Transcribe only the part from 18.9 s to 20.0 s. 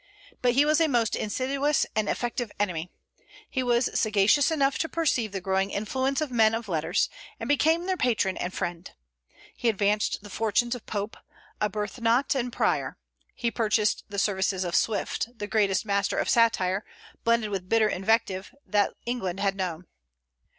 England had known.